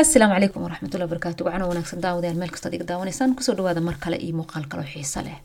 [0.00, 3.96] asalaamu calaykum waraxmatullahi barakaatu wacana wanaagsan daawadayaal meel kastaad iga daawanaysaan ku soo dhawaada mar
[4.02, 5.38] kale iyo muuqaal kaloo xiiso leh.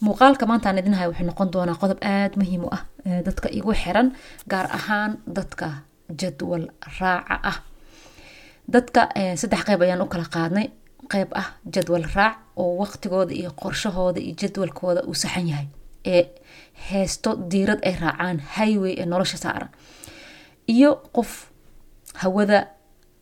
[0.00, 2.82] Muuqaalka maanta aan idinhay wuxuu noqon doonaa qodob aada muhiim u ah
[3.26, 4.08] dadka igu xiran
[4.50, 5.66] gaar ahaan dadka
[6.20, 6.64] jadwal
[7.00, 7.56] raaca ah.
[8.74, 9.00] Dadka
[9.40, 10.66] saddex qeyb ayaan u kala qaadnay.
[11.12, 15.66] Qeyb ah jadwal raac oo waqtigooda iyo qorshahooda iyo jadwalkooda uu saxan yahay
[16.06, 16.24] ee
[16.90, 19.68] heesto diirad ay raacaan highway ee nolosha saaran.
[20.74, 21.30] Iyo qof
[22.22, 22.58] hawada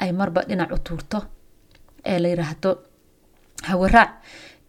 [0.02, 1.18] ay marba dhinac u tuurto
[2.10, 2.70] ee la yiraahdo
[3.68, 4.10] hawe raac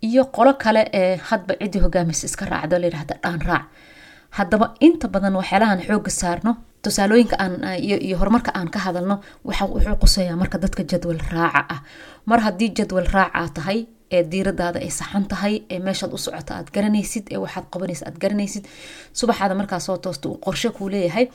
[0.07, 3.65] iyo qolo kale ee hadba ciddii hogaamisa iska raacdo layirahda dhaan raac.
[4.37, 6.51] Haddaba inta badan waxyaalahan xooga saarno
[6.83, 7.53] tusaalooyinka aan
[8.07, 11.79] iyo horumarka aan ka hadalno wuxuu quseeyaa marka dadka jadwal raaca ah.
[12.29, 13.79] Mar haddii jadwal raaca tahay
[14.11, 18.17] ee diiradaada ay saxan tahay ee meeshaad u socota aad garanaysid ee waxaad qabanaysa aad
[18.23, 18.63] garanaysid
[19.19, 21.25] subaxaada markaa soo toosta uu qorshe kuu leeyahay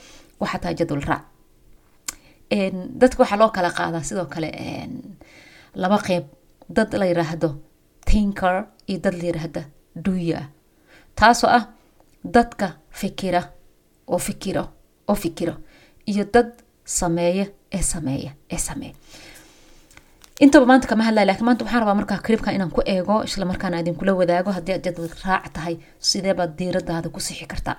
[0.41, 1.22] waxaa tahay jadwal raac
[3.00, 4.48] dadka waxaa loo kala qaadaa sidoo kale
[5.75, 6.25] laba qeyb.
[6.77, 7.48] Dad la yiraahdo
[8.06, 9.62] tinker iyo dad la yiraahda
[10.05, 10.41] duya
[11.19, 11.64] taasoo ah
[12.25, 12.67] dadka
[13.00, 13.42] fikira
[14.09, 14.64] oo fikiro
[15.09, 15.55] oo fikiro
[16.11, 16.48] iyo dad
[16.84, 18.94] sameeya ee sameeya ee sameeya
[20.41, 23.81] intaba maanta kama hadlaya lakiin maanta waxaan rabaa markaa clipkan inaan ku eego isla markaana
[23.81, 25.77] idinkula wadaago haddii aad jadwal raac tahay
[26.09, 27.77] sideebaad diiradaada ku sixi kartaa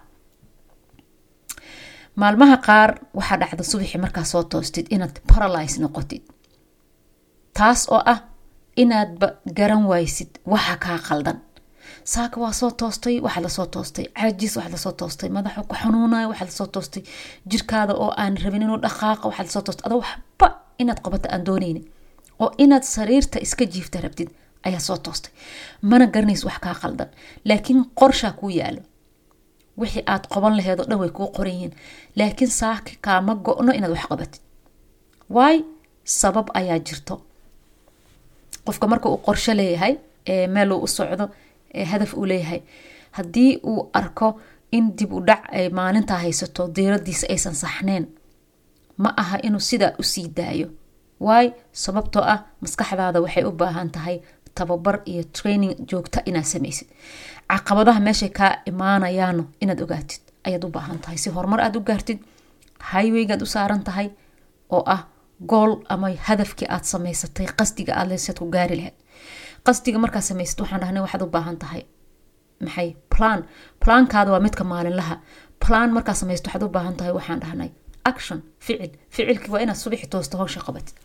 [2.21, 6.21] maalmaha qaar waxaa dhacda subaxii markaa soo toostid inaad paralyze noqotid.
[7.57, 8.19] Taas oo ah
[8.77, 11.37] inaadba garan waysid waxa kaa qaldan.
[12.13, 14.05] Saaka waa soo toostay waxaad la soo toostay.
[14.17, 15.29] Caajis waxaad la soo toostay.
[15.29, 17.03] Madaxa ku xanuunaya waxaad la soo toostay.
[17.49, 19.85] Jirkaada oo aan rabin inuu dhaqaaqa waxaad la soo toostay.
[19.87, 20.47] Adoo waxba
[20.81, 21.85] inaad qabato aan dooneynin
[22.39, 24.29] oo inaad sariirta iska jiifta rabtid
[24.67, 25.31] ayaa soo toostay.
[25.81, 27.09] Mana garanays wax kaa qaldan.
[27.45, 28.81] Laakiin qorshaa kuu yaalo
[29.77, 31.73] wixii aad qoban laheed oo dhan way kuu qoran yihiin.
[32.15, 34.41] Laakiin saaki kaama go-no inaad wax qabatid.
[35.35, 35.57] Waay
[36.03, 37.15] sabab ayaa jirto.
[38.65, 39.95] Qofka marka uu qorsho leeyahay
[40.27, 41.25] ee meel uu u socdo
[41.91, 42.61] hadaf uu leeyahay
[43.17, 44.27] haddii uu arko
[44.71, 48.05] in dib u dhac ay maalintaa haysato diiradiisa aysan saxneen
[48.97, 50.67] ma aha inuu sidaa u sii daayo.
[51.19, 54.17] Waay sababtoo ah maskaxdaada waxay u baahan tahay
[54.55, 56.87] tababar iyo training joogta inaad samaysid
[57.51, 61.17] caqabadaha meeshay kaa imaanayaano inaad ogaatid ayaad u baahan tahay.
[61.17, 62.19] Si horumar aad u gaartid
[62.91, 64.07] highwaygaad u saaran tahay
[64.69, 65.01] oo ah
[65.51, 68.95] gool ama hadafkii aad samaysatay qasdiga aad lesaad ku gaari lahayd.
[69.65, 71.83] Qasdiga markaad samaysad waxaan dhahnay waxaad u baahan tahay.
[72.65, 72.89] Maxay?
[73.13, 73.39] Plan.
[73.83, 75.15] Plaankaada waa midka maalinlaha.
[75.63, 77.69] Plan markaad samaysto waxaad u baahan tahay waxaan dhahnay.
[78.11, 78.39] Action.
[78.65, 78.91] Ficil.
[79.13, 80.95] Ficilkii waa inaad subaxi toosta hawsha qabatid.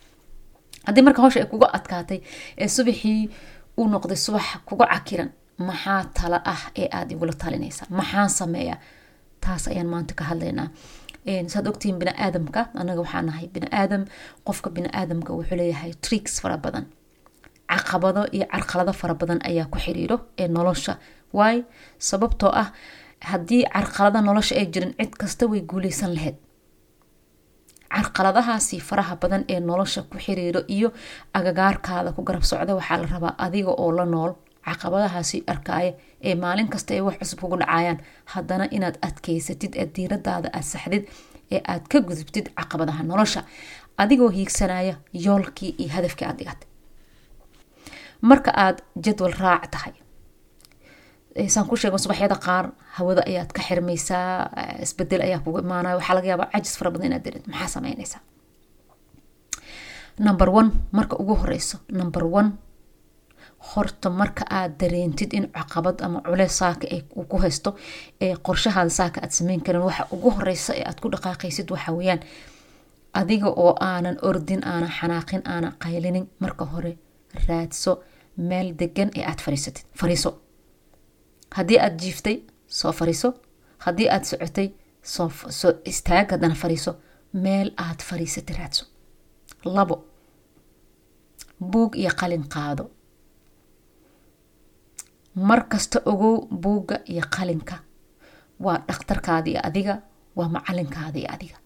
[0.86, 2.20] Haddii marka hawsha ay kuga adkaatay
[2.62, 3.30] ee subaxii
[3.78, 5.30] uu noqday subax kuga cakiran
[5.66, 7.82] maxaa tala ah ee aada igula talinaysa?
[7.98, 8.78] Maxaan sameeyaa
[9.44, 10.68] taas ayaan maanta ka hadlaynaa.
[11.52, 12.60] Saad ogtihiin biniaadamka?
[12.80, 14.02] Anaga waxaa nahay biniaadam.
[14.46, 16.84] Qofka biniaadamka wuxuu leeyahay tricks fara badan.
[17.70, 20.92] Caqabado iyo carqalado fara badan ayaa ku xiriiro ee nolosha.
[21.38, 21.58] Waay
[22.08, 22.68] sababtoo ah
[23.30, 26.36] haddii carqalada nolosha ay jirin cid kasta way guuleysan lahayd
[27.94, 30.88] carqaladahaasi faraha badan ee nolosha ku xiriiro iyo
[31.38, 34.32] agagaarkaada ku garab socda waxaa la rabaa adiga oo la nool
[34.68, 35.92] caqabadahaasi arkaaya
[36.28, 37.98] ee maalin kasta ay wax cusub kugu dhacayaan.
[38.32, 41.04] Haddana inaad adkeysatid ee diiradaada aad saxdid
[41.54, 43.40] ee aad ka gudubtid caqabadaha nolosha.
[44.02, 44.94] Adigoo hiigsanaya
[45.26, 46.68] yoolkii iyo hadafkii aad dhigatay
[48.30, 49.94] marka aad jadwal raac tahay
[51.54, 52.64] saan ku sheego subaxyada qaar
[52.96, 54.50] hawada ayaad ka xirmaysaa
[54.84, 55.96] isbeddel ayaa kugu imaanaya.
[55.98, 58.20] Waxaa laga yaabaa cajis fara badan inaad dareed maxaa sameynaysaa
[60.26, 62.48] number one marka ugu horeyso number one
[63.72, 66.86] horta marka aad dareentid in caqabad ama culeys saaka
[67.30, 67.70] ku haysto
[68.24, 72.20] ee qorshahaada saaka aad sameyn karin waxa ugu horeysa ee aad ku dhaqaaqaysid waxa weyaan
[73.20, 76.92] adiga oo aanan ordin aanan xanaaqin aanan qaylinin marka hore
[77.48, 77.92] raadso
[78.48, 80.30] meel degan ee aad fariisatid fariiso.
[81.56, 82.36] Haddii aad jiiftay
[82.78, 83.28] soo fariiso.
[83.84, 84.68] Haddii aad socotay
[85.58, 86.92] soo istaag haddana fariiso.
[87.44, 88.84] Meel aad fariisatay raadso.
[89.76, 89.96] Labo
[91.70, 92.84] buug iyo qalin qaado
[95.48, 97.76] mar kasta ogow buugga iyo qalinka.
[98.60, 100.02] Waa dhakhtarkaada iyo adiga
[100.36, 101.56] waa macalinkaada iyo adiga.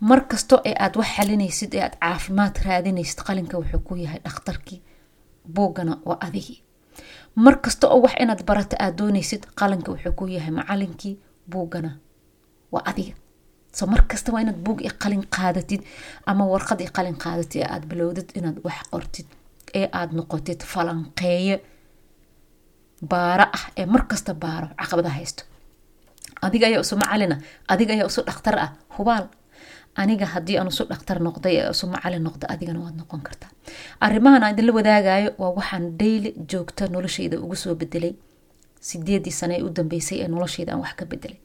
[0.00, 4.82] Mar kasto ee aad wax xalinaysid ee aad caafimaad raadinaysid qalinka wuxuu ku yahay dhakhtarkii
[5.54, 6.62] buuggana waa adigii
[7.36, 11.18] mar kasta oo wax inaad barato aad doonaysid qalinka wuxuu ku yahay macalinkii
[11.50, 11.90] buuggana
[12.72, 13.14] waa adiga.
[13.72, 15.82] So mar kasta waa inaad buug i qalin qaadatid
[16.26, 19.26] ama warqad i qalin qaadatid ee aad bilowdid inaad wax qortid
[19.74, 21.56] ee aad noqotid falanqeeye
[23.02, 25.42] baaro ah ee markasta baaro caqabada haysto.
[26.42, 27.36] Adiga ayaa isu macalina
[27.68, 29.26] adiga ayaa isu dhakhtar ah hubaal.
[29.96, 33.50] Aniga haddii aan isu dhaktar noqday ee isu macalin noqda adigana waad noqon kartaa.
[34.00, 38.12] Arrimahan aan idinla wadaagayo waa waxaan daily joogta noloshayda ugu soo bedelay
[38.88, 41.38] sideedii sano ee u dambeysay ee noloshayda aan wax ka bedelay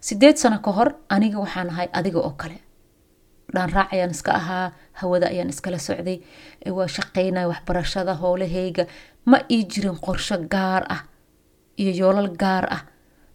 [0.00, 2.56] sideed sano ka hor aniga waxaan ahay adiga oo kale
[3.54, 6.18] dhaan raac ayaan iska ahaa hawada ayaan iskala socday
[6.76, 8.84] waa shaqeynaya waxbarashada howlahayga.
[9.30, 11.02] Ma ii jirin qorsho gaar ah
[11.80, 12.82] iyo yoolal gaar ah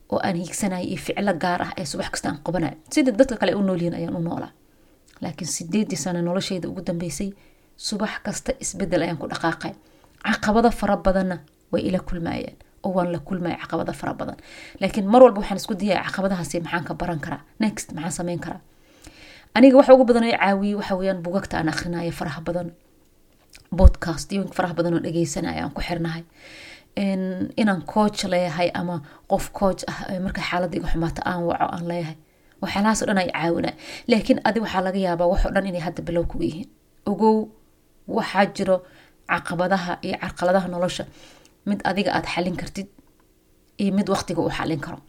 [0.09, 3.53] oo aan hiigsanaya iyo ficlo gaar ah ee subax kasta aan qabanayo sida dadka kale
[3.55, 4.51] u noolyihin ayaan u noolaa.
[5.21, 7.29] Laakiin sideedii sano noloshayda ugu dambeysay
[7.77, 9.73] subax kasta isbeddel ayaan ku dhaqaaqay.
[10.25, 11.37] Caqabado fara badanna
[11.71, 14.37] way ila kulmayeen oo waan la kulmaya caqabado fara badan.
[14.81, 17.41] Laakiin mar walba waxaan isku dayaya caqabadahaasi maxaan baran karaa.
[17.59, 18.61] Next maxaan sameyn karaa
[19.57, 22.67] aniga waxa ugu badan oo caawiyey waxa weyaan bugagta aan akhrinayo faraha badan
[23.79, 26.23] podcast iyo faraha badan oo dhegeysanaya aan ku xirnahay.
[27.61, 28.95] Inaan coach leeyahay ama
[29.31, 32.17] qof coach ah marka xaalada iga xumaata aan waco aan leeyahay.
[32.61, 33.73] Waxyaalahaas o dhan ay caawinay
[34.11, 36.69] laakiin adi waxaa laga yaabaa waxoo dhan inay hadda bilow kuga yihiin.
[37.11, 37.35] Ogow
[38.17, 38.77] waxaa jiro
[39.31, 41.03] caqabadaha iyo carqaladaha nolosha.
[41.69, 42.87] Mid adiga aad xalin kartid
[43.81, 44.99] iyo mid waqtiga uu xalin karo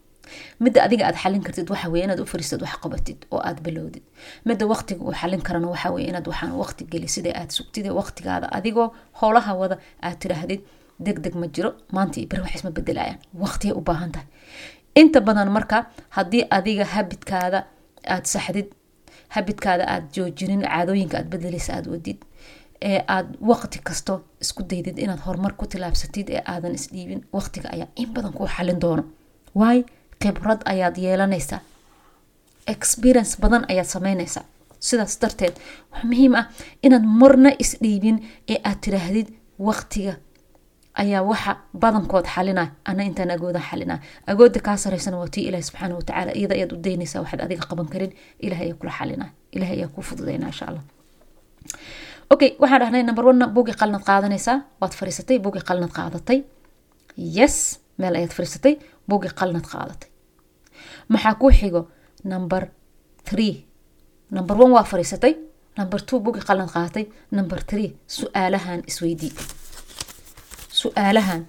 [0.64, 4.02] midda adiga aad xalin kartid waxa weye inaad u fariistad wax qabatid oo aad bilowdid.
[4.48, 8.46] Midda waqtiga uu xalin karana waxa weye inaad waxaan waqti geli sida aad sugtid waqtigaada
[8.58, 8.88] adigoo
[9.20, 9.76] howlaha wada
[10.06, 10.60] aad tiraahdid
[11.06, 14.26] deg ma jiro maanta iyo beri wax isma bedelayaan waqtiyay u baahan tahay.
[15.00, 15.78] Inta badan marka
[16.16, 17.58] haddii adiga habidkaada
[18.14, 18.68] aad saxdid
[19.36, 22.20] habidkaada aad joojinin caadooyinka aad bedeleysa aad wadid
[22.90, 24.14] ee aad waqti kasto
[24.44, 28.78] isku daydid inaad horumar ku tilaabsatid ee aadan isdhiibin waqtiga ayaa in badan kuu xalin
[28.84, 29.04] doono.
[29.60, 29.78] Waay
[30.22, 31.60] khibrad ayaad yeelanaysaa.
[32.74, 34.44] Experience badan ayaad sameynaysaa
[34.88, 35.54] sidaas darteed
[35.92, 36.44] wax muhiim ah
[36.86, 38.16] inaad marna isdhiibin
[38.52, 39.28] ee aad tiraahdid
[39.68, 40.14] waqtiga
[41.02, 41.52] ayaa waxa
[41.82, 43.94] badankood xalina ana intaan agooda xalina
[44.32, 47.88] agooda kaa saraysana waa tii ilahi subxaana watacaala iyada ayaad u daynaysaa waxaad adiga qaban
[47.92, 48.12] karin.
[48.46, 49.26] Ilaah ayaa kula xalina
[49.56, 50.84] ilaah ayaa kuu fududayna insha allah.
[52.34, 54.56] Okay waxaan dhahnay number one buugii qalnad qaadanaysaa.
[54.80, 56.38] Waad fariisatay buugii qalnad qaadatay.
[57.38, 57.56] Yes
[58.00, 58.74] meel ayaad fariisatay
[59.08, 60.10] buugii qalnad qaadatay.
[61.08, 61.82] Maxaa kuu xigo
[62.24, 62.62] number
[63.28, 63.54] three?
[64.30, 65.34] Number one waa fariisatay
[65.78, 67.04] number two buugii qalnad qaadatay
[67.36, 69.32] number three su'aalahan isweydii.
[70.80, 71.42] Su'aalahan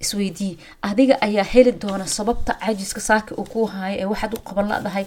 [0.00, 0.58] isweydii.
[0.82, 5.06] Adiga ayaa heli doona sababta cajiska saaka uu kuu haayo ee waxaad u qaban ladahay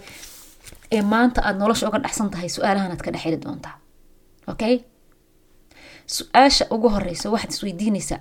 [0.91, 2.49] ee maanta aada nolosha uga dhexsan tahay.
[2.49, 3.75] Su'aalahan aad ka dhex heli doontaa.
[4.51, 4.75] Okay
[6.15, 8.19] su'aasha ugu horeysa waxaad isweydiinaysaa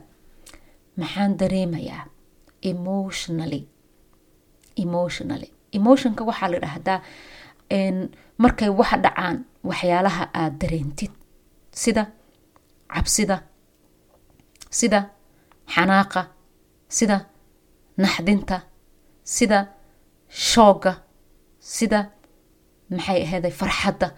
[1.00, 2.02] maxaan dareemayaa
[2.62, 3.62] emotionally.
[4.76, 5.50] Emotionally.
[5.72, 7.00] Emotionka waxaa la dhahdaa
[8.42, 9.36] markay waxa dhacaan
[9.68, 11.10] waxyaalaha aad dareentid
[11.72, 12.02] sida
[12.94, 13.36] cabsida
[14.78, 15.00] sida
[15.74, 16.22] xanaaqa
[16.88, 17.16] sida
[18.02, 18.56] naxdinta
[19.24, 19.58] sida
[20.28, 20.92] shooga
[21.60, 22.00] sida
[22.90, 24.08] maxay ahayday farxadda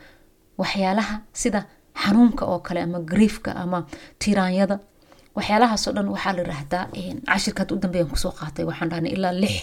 [0.60, 1.60] waxyaalaha sida
[2.02, 3.78] xanuunka oo kale ama griefka ama
[4.18, 4.76] tiraanyada
[5.36, 6.84] waxyaalahaasoo dhan waxaa la yiraahdaa
[7.30, 9.56] cashirkaad u dambeeyan ku soo qaatay waxaan dhahnay ilaa lix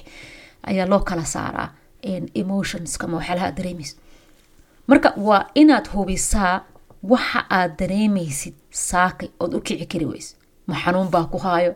[0.70, 1.70] ayaa loo kala saaraa
[2.42, 3.98] emotionska ama waxyaalaha aad dareemaysid
[4.90, 6.56] marka waa inaad hubisaa
[7.12, 8.56] waxa aad dareemaysid
[8.90, 10.32] saakay ood u kici kari weyse
[10.68, 11.74] ma xanuun baa ku haayo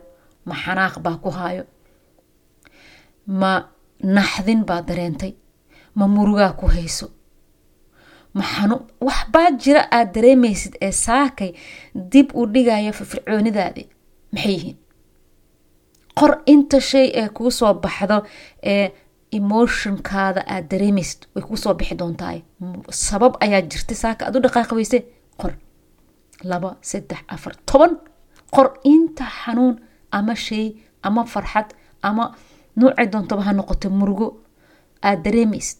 [0.48, 1.64] ma xanaaq baa ku haayo
[3.40, 3.52] ma
[4.16, 5.32] naxdin baa dareentay
[5.98, 7.06] ma murugaa ku hayso
[8.34, 11.50] ma xanuun waxbaa jira aad dareemaysid ee saakay
[12.12, 13.82] dib u dhigaya firfircoonidaadi.
[14.32, 14.76] Maxay yihiin?
[16.18, 18.18] Qor inta shay ee kuu soo baxdo
[18.72, 18.86] ee
[19.38, 22.38] emotionkaada aad dareemaysid way kuu soo bixi doontaay
[22.90, 24.98] sabab ayaa jirta saaka aad u dhaqaaqi weyse
[25.40, 25.52] qor.
[26.50, 27.92] Laba saddex afar toban
[28.54, 29.74] qor inta xanuun
[30.16, 30.66] ama shay
[31.06, 31.68] ama farxad
[32.08, 32.24] ama
[32.78, 34.28] nuucay doontaba ha noqoto murugo.
[35.02, 35.78] Aada dareemaysid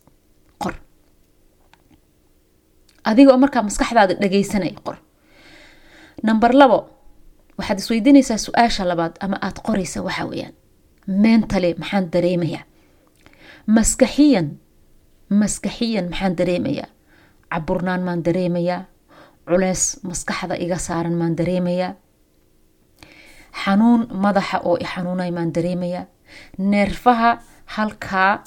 [3.04, 4.96] adiga oo markaa maskaxdaada dhageysanaya qor.
[6.22, 6.78] Number labo
[7.58, 10.54] waxaad isweydiinaysaa su'aasha labaad ama aada qoraysa waxa weeyaan.
[11.06, 12.62] Mentally maxaan dareemayaa.
[13.66, 14.48] Maskaxiyan
[15.40, 16.88] maskaxiyan maxaan dareemayaa.
[17.52, 18.84] Caburnaan maan dareemayaa.
[19.48, 21.94] Culeys maskaxda iga saaran maan dareemayaa.
[23.64, 26.04] Xanuun madaxa oo i xanuunay maan dareemayaa.
[26.58, 27.30] Neerfaha
[27.76, 28.44] halkaa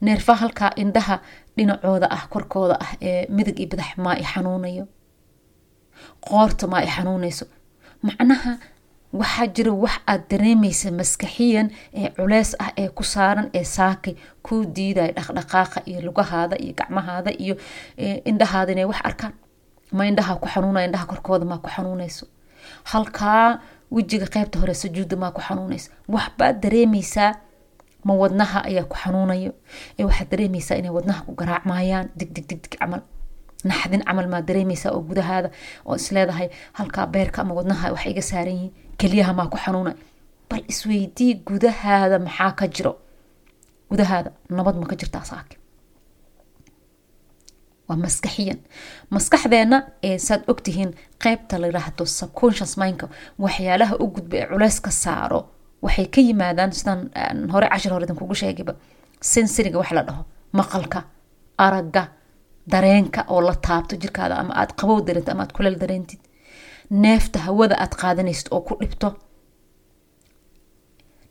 [0.00, 1.16] neerfaha halkaa indhaha
[1.56, 4.84] dhinacooda ah korkooda ah ee midig iyo badax maa i xanuunayo.
[6.26, 7.46] Qoorta maa i xanuunayso.
[8.02, 8.52] Macnaha
[9.20, 14.14] waxaa jira wax aad dareemaysa maskaxiyan ee culeys ah ee ku saaran ee saakay
[14.46, 17.54] kuu diidaya dhaqdhaqaaqa iyo lugahaada iyo gacmahaada iyo
[18.30, 19.32] indhahaada inay wax arkaan.
[19.96, 22.26] Ma indhaha ku xanuunaya indhaha korkooda maa ku xanuunayso.
[22.92, 27.30] Halkaa wejiga qeybta hore sujuudda maa ku xanuunaysa waxbaad dareemaysaa
[28.04, 29.52] ma wadnaha ayaa ku xanuunayo?
[29.98, 33.02] Ee waxaad dareemaysaa inay wadnaha ku garaacmayaan dig dig dig dig camal.
[33.64, 35.48] Naxdin camal maa dareemaysaa oo gudahaada
[35.86, 38.72] oo isleedahay halkaa beerka ama wadnaha wax iga saaran yihiin.
[39.00, 39.94] Keliyaha maa ku xanuunay?
[40.50, 42.92] Bal isweydii gudahaada maxaa ka jiro?
[43.90, 45.56] Gudahaada nabad ma ka jirtaa saake
[47.88, 48.58] waa maskaxiyan
[49.14, 49.78] maskaxdeena
[50.08, 50.90] ee saad ogtihiin
[51.22, 53.06] qeybta la yiraahdo subconscious mindka
[53.44, 55.40] waxyaalaha u gudba ee culeys ka saaro
[55.84, 57.00] waxay ka yimaadaan sidaan
[57.54, 58.72] hore cashir hore kugu sheegayba
[59.32, 60.22] sensoriga wax la dhaho
[60.58, 61.00] maqalka
[61.66, 62.02] aragga
[62.72, 66.20] dareenka oo la taabto jirkaada ama aad qabow dareentid ama aad kuleel dareentid
[67.04, 69.08] neefta hawada aad qaadanaysid oo ku dhibto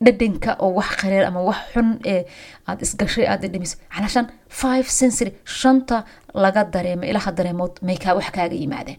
[0.04, 2.22] dhadhanka oo wax qareer ama wax xun ee
[2.68, 4.26] aada isgashay aad dhadhamiso calashan
[4.60, 5.96] five sensory shanta
[6.44, 8.98] laga dareemo ilaha dareemood may wax kaaga yimaadeen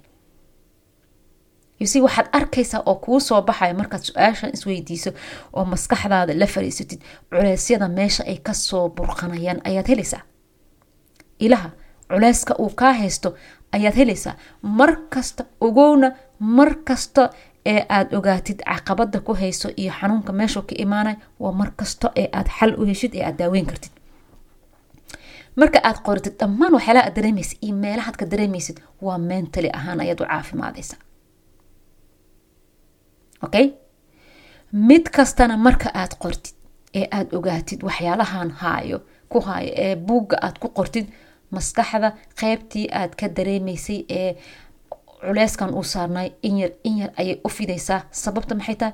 [1.81, 5.11] yusi waxaad arkaysaa oo kuu soo baxaya markaad su'aashan isweydiiso
[5.53, 9.59] oo maskaxdaada la fariisatid culeysyada meesha ay ka soo burqanayaan.
[9.69, 10.21] Ayaad helaysaa?
[11.45, 11.69] Ilaha
[12.11, 13.29] culeyska uu kaa haysto
[13.75, 14.35] ayaad helaysaa?
[14.61, 14.91] Mar
[15.67, 16.69] ogowna mar
[17.65, 22.29] ee aada ogaatid caqabada ku hayso iyo xanuunka meeshuu ka imaanay waa mar kasta ee
[22.33, 23.91] aad xal u heshid ee aad daaweyn kartid.
[25.55, 30.19] Marka aad qoritid dhammaan waxyaalaha aad dareemaysid iyo meelahaad ka dareemaysid waa mentally ahaan ayaad
[30.21, 30.95] u caafimaadaysa
[33.45, 33.67] okay
[34.73, 36.55] mid kastana marka aad qortid
[36.99, 38.97] ee aada ogaatid waxyaalahan haayo
[39.31, 41.05] ku haayo ee buugga aad ku qortid
[41.55, 44.31] maskaxda qeybtii aad ka dareemaysay ee
[45.21, 48.01] culeyskan uu saarnay inyar inyar ayay u fidaysaa.
[48.11, 48.93] Sababta maxay tahay?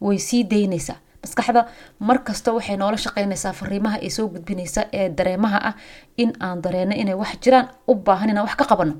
[0.00, 0.96] Way sii daynaysaa.
[1.22, 1.60] Maskaxda
[2.08, 5.74] markasta waxay noola shaqeynaysaa fariimaha ay soo gudbinaysa ee dareemaha ah
[6.16, 8.94] in aan dareeno inay wax jiraan u baahan inaan wax ka qabano.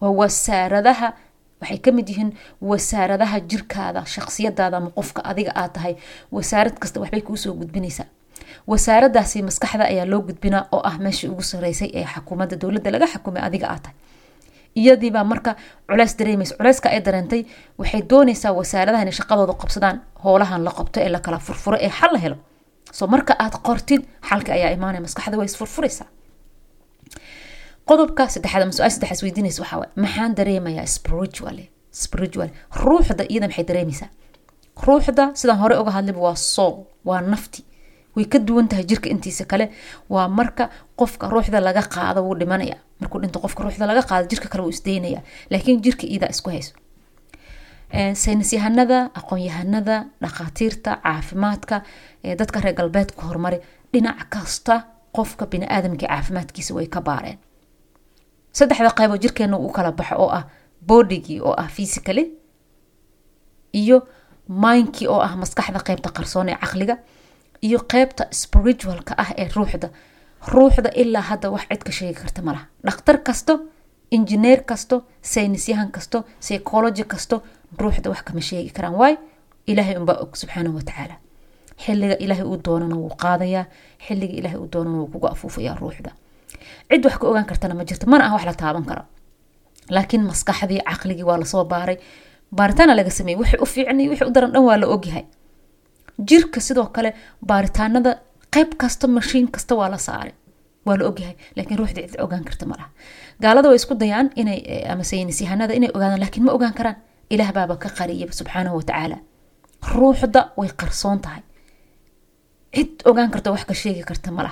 [0.00, 1.08] Waa wasaaradaha
[1.60, 2.30] waxay ka mid yihiin
[2.70, 5.94] wasaaradaha jirkaada shaqsiyadaada ama qofka adiga aad tahay.
[6.36, 8.06] Wasaarad kasta waxbay kuusoo gudbinaysaa.
[8.70, 13.42] Wasaaradaasi maskaxda ayaa loo gudbinaa oo ah meeshii ugu sareysay ee xukuumadda dowladda laga xukumay
[13.48, 13.96] adiga aad tahay.
[14.80, 15.56] Iyadiibaa marka
[15.88, 17.42] culeys dareemaysa culeyska ay dareentay
[17.78, 22.10] waxay doonaysaa wasaaradaha inay shaqadooda qabsadaan howlahan la qabto ee la kala furfuro ee xal
[22.12, 22.36] la helo.
[22.98, 26.06] So marka aad qortid xalka ayaa imaanaya maskaxda way isfurfuraysaa
[27.90, 29.90] qodobka saddexaad ama su'aal saddexaad weydiinaysa waxaa waay.
[30.04, 31.66] Maxaan dareemayaa spiritually
[32.02, 32.52] spiritually
[32.84, 34.08] ruuxda iyada maxay dareemaysaa?
[34.86, 36.74] Ruuxda sidaan hore uga hadlayba waa soul
[37.08, 37.64] waa nafti.
[38.16, 39.66] Way ka duwan tahay jirka intiisa kale.
[40.14, 40.64] Waa marka
[40.98, 44.70] qofka ruuxda laga qaado wuu dhimanaya markuu dhinto qofka ruuxda laga qaado jirka kale wuu
[44.76, 45.20] isdaynaya
[45.50, 46.74] laakiin jirka iidaa isku hayso.
[48.14, 51.76] Saynis yahanada aqoon-yahanada dhakhaatiirta caafimaadka
[52.38, 53.58] dadka reer galbeedka horumari
[53.92, 54.74] dhinac kasta
[55.16, 57.38] qofka bini-aadamka caafimaadkiisa way ka baareen
[58.58, 60.44] saddexda qaybo jirkeena u kala baxo oo ah
[60.88, 62.24] bodigii oo ah physically
[63.72, 63.98] iyo
[64.48, 66.96] mindkii oo ah maskaxda qeybta qarsoon ee caqliga
[67.66, 69.88] iyo qeybta spiritualka ah ee ruuxda.
[70.52, 73.52] Ruuxda ilaa hadda wax cid ka sheegi karta malaha dhakhtar kasto
[74.10, 77.36] injineer kasto saynisyahan kasto psychology kasto
[77.80, 78.94] ruuxda wax kama sheegi karaan.
[79.00, 79.16] Waay
[79.66, 81.16] ilaahay unbaa og subxaanahu watacaala
[81.84, 83.64] xilliga ilaahay uu doonana wuu qaadayaa.
[84.06, 86.10] Xiliga ilaahay uu doonana wuu kugu afuufayaa ruuxda
[86.90, 89.02] cid wax ka ogaan kartana ma jirto mana ah wax la taaban karo.
[89.94, 91.96] Laakiin maskaxdii caqligii waa la soo baaray.
[92.58, 95.24] Baaritaana laga sameeyey wixii u fiicnay wixii u daran dhan waa la ogyahay.
[96.28, 97.10] Jirka sidoo kale
[97.46, 98.10] baaritaanada
[98.54, 100.34] qeyb kasta mashiin kasta waa la saaray
[100.86, 101.36] waa la ogyahay.
[101.56, 102.76] Laakiin ruuxda cid ogaan karta ma
[103.42, 104.60] gaalada way isku dayaan inay
[104.92, 106.96] ama saynis inay ogaadaan laakiin ma ogaan karaan.
[107.30, 109.16] Ilaah baaba ka qariyaba subxaanahu watacaala
[109.94, 111.42] ruuxda way qarsoon tahay.
[112.74, 114.42] Cid ogaan karta wax ka sheegi karta ma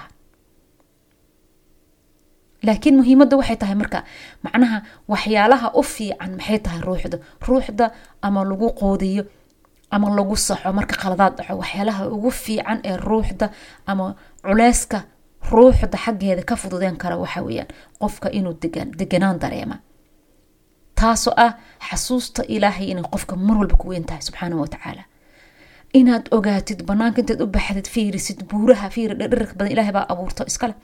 [2.67, 3.99] laakiin muhiimadda waxay tahay marka
[4.45, 4.79] macnaha
[5.13, 7.19] waxyaalaha u fiican maxay tahay ruuxda?
[7.49, 7.87] Ruuxda
[8.23, 9.23] ama lagu qoodiyo
[9.91, 13.47] ama lagu saxo marka qaladaad dhaco waxyaalaha ugu fiican ee ruuxda
[13.87, 14.15] ama
[14.47, 14.99] culeyska
[15.53, 17.69] ruuxda xaggeeda ka fududeen kara waxa weyaan
[18.01, 18.55] qofka inuu
[19.01, 19.77] deganaan dareema.
[20.95, 21.53] Taasoo ah
[21.89, 25.05] xasuusta ilaahay inay qofka mar walba ku weyn tahay subxaanahu watacaala
[25.95, 30.75] inaad ogaatid banaanka intaad u baxdid fiirisid buuraha fiiri dhadharak badan ilahay baa abuurto iskale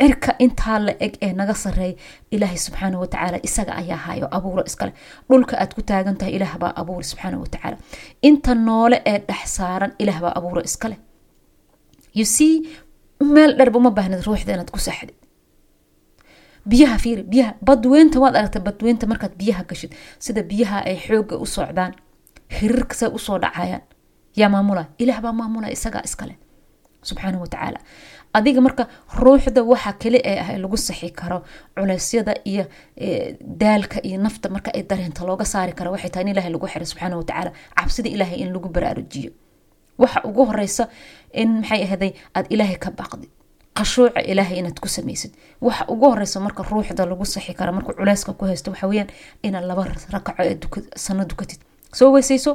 [0.00, 1.96] cirka intaa la eg ee naga sareeya
[2.34, 4.92] ilaahay subxaana watacaala isaga ayaa hayo abuuro iskale
[5.28, 7.76] dhulka aad ku taagan tahay ilaah baa abuuri subxaana watacaala
[8.28, 10.96] inta noole ee dhex saaran ilaah baa abuuro iskale
[13.34, 15.14] meel dherba uma baahnid ruuxda inaad ku saxdid.
[16.70, 19.92] Biyaha fiiri biyaha badweynta waad aragtay badweynta markaad biyaha gashid.
[20.24, 21.92] Sida biyaha ay xooga u socdaan
[22.56, 23.82] hirirka say u soo dhacayaan
[24.40, 26.34] yaa maamula ilaah maamula isagaa iskale
[27.08, 27.78] subxaana watacaala
[28.38, 28.84] adiga marka
[29.22, 31.38] ruuxda waxa kali ee ah lagu saxi karo
[31.76, 32.64] culeysyada iyo
[33.62, 36.86] daalka iyo nafta marka ay dareenta looga saari karo waxay tahay in ilahay lagu xiray
[36.92, 39.30] subxaana watacaala cabsida ilaahay in lagu baraarujiyo.
[40.02, 40.84] Waxa ugu horeysa
[41.42, 43.30] in maxay ahday aad ilaahay ka baaqdid
[43.78, 45.32] qashuuca ilaahay inaad ku samaysid.
[45.66, 49.08] Waxa ugu horeysa marka ruuxda lagu saxi kara marka culeyska ku haysto waxa weyaan
[49.46, 49.82] inaad laba
[50.14, 50.56] rakaco ee
[51.04, 51.60] sano dukatid.
[51.98, 52.52] Soo weysayso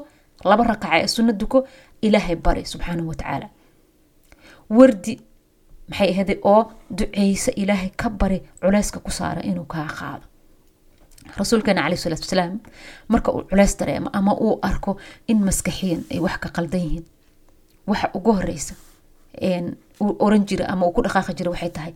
[0.49, 1.67] laba rakaca ee sunno duko
[2.01, 3.47] ilaahay bari subxaanahu watacaala
[4.77, 5.13] wardi
[5.89, 6.61] maxay ahday oo
[6.97, 10.25] duceysa ilaahay ka bari culeyska ku saara inuu kaa qaado.
[11.39, 12.59] Rasuulkeena caleyh salaatu wasalaam
[13.11, 17.05] marka uu culeys dareemo ama uu arko in maskaxiyan ay wax ka qaldan yihiin
[17.87, 18.73] waxa ugu horeysa
[20.01, 21.93] uu oran jira ama uu ku dhaqaaqi jira waxay tahay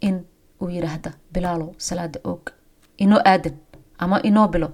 [0.00, 0.16] in
[0.60, 2.44] uu yiraahda bilaalow salaada oog.
[2.98, 3.56] Inoo aadan
[3.98, 4.68] ama inoo bilo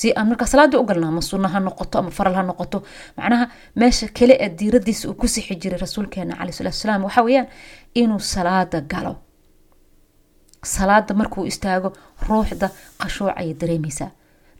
[0.00, 2.78] si aan markaa salaada u galna ama sunno ha noqoto ama faral ha noqoto
[3.16, 3.46] macnaha
[3.80, 7.48] meesha kale ee diiradiisa uu ku sixi jiray rasuulkeena caleyh salatu wasalaam waxa weeyaan
[7.94, 9.14] inuu salaada galo.
[10.74, 11.92] Salaada markuu istaago
[12.28, 12.68] ruuxda
[13.00, 14.10] qashuuc ayay dareemaysaa.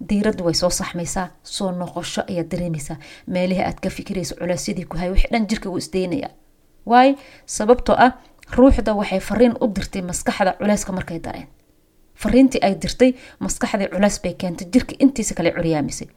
[0.09, 2.97] Diiraddu way soo saxmaysaa soo noqosho ayaad dareemaysaa.
[3.26, 6.30] Meelihii aad ka fikiraysa culeysyadii ku hay wixii dhan jirka wuu isdaynayaa
[6.90, 7.14] waayo
[7.47, 8.12] sababtoo ah
[8.56, 11.49] ruuxda waxay fariin u dirtay maskaxda culeyska markay dareen
[12.22, 13.10] fariintii ay dirtay
[13.44, 16.08] maskaxdii culeys bay keentay jirka intiisa kale curyaamisay.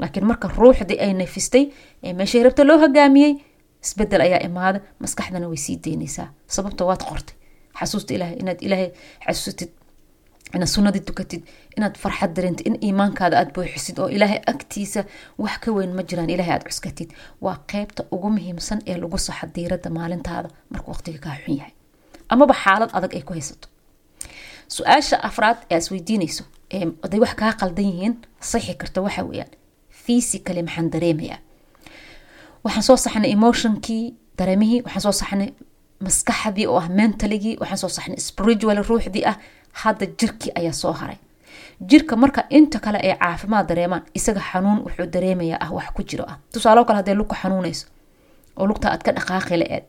[0.00, 1.64] Laakiin marka ruuxdii ay nafistay
[2.02, 3.32] ee meeshii rabta loo hogaamiyey
[3.84, 6.28] isbeddel ayaa imaada maskaxdana way sii daynaysaa.
[6.46, 7.36] Sababtoo waad qortay.
[7.78, 8.88] Xasuusta ilahay inaad ilaahay
[9.26, 9.70] xasuusatid
[10.56, 11.42] inaad sunnadii dukatid
[11.76, 15.04] inaad farxad dareentid in iimaankaada aada buuxisid oo ilaahay agtiisa
[15.38, 17.10] wax ka weyn ma jiraan ilahay aada cuskatid.
[17.44, 21.72] Waa qeybta ugu muhiimsan ee lagu saxo diiradda maalintaada markuu waqtiga kaa xun yahay.
[22.28, 23.68] Amaba xaalad adag ay ku haysato
[24.76, 26.44] su'aasha afraad ee as weydiinayso
[27.02, 28.14] haday wax kaa qaldan yihiin
[28.50, 29.50] saxi karta waxa weeyaan.
[30.04, 31.38] Physically maxaan dareemayaa.
[32.64, 34.04] Waxaan soo saxnay emotionkii
[34.38, 35.50] dareemihii waxaan soo saxnay
[36.04, 39.36] maskaxdii oo ah mentaligii waxaan soo saxnay spiritual ruuxdii ah
[39.82, 41.16] hadda jirkii ayaa soo haray.
[41.90, 46.24] Jirka marka inta kale ay caafimaad dareemaan isaga xanuun wuxuu dareemayaa ah wax ku jiro
[46.32, 46.36] ah.
[46.52, 47.86] Tusaalo kale hadee lugku xanuunayso
[48.56, 49.84] oo lugta aad ka dhaqaaqi la-eed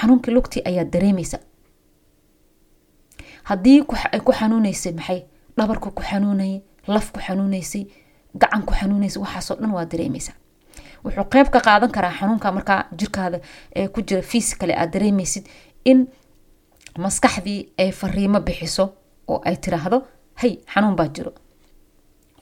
[0.00, 1.38] xanuunkii lugtii ayaad dareemaysa
[3.48, 3.80] haddii
[4.12, 5.20] ay ku xanuunaysay maxay?
[5.56, 7.82] Dhabarku ku xanuunayay laf ku xanuunaysay
[8.40, 10.32] gacan ku xanuunaysay waxaasoo dhan waa dareemaysa.
[11.04, 13.38] Wuxuu qeyb ka qaadan karaa xanuunka markaa jirkaada
[13.76, 15.44] ee ku jira fisikale aad dareemaysid
[15.84, 16.06] in
[16.98, 18.84] maskaxdii ay fariimo bixiso
[19.28, 19.98] oo ay tiraahdo
[20.40, 21.32] hay xanuun baa jiro.